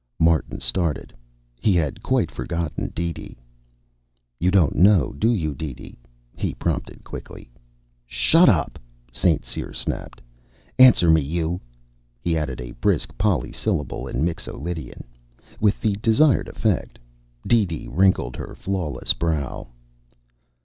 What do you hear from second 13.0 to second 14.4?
polysyllable in